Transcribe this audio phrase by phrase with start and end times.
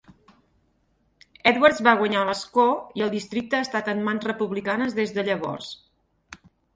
[1.49, 2.65] Edwards va guanyar l'escó,
[2.99, 5.69] i el districte ha estat en mans republicanes des de llavors.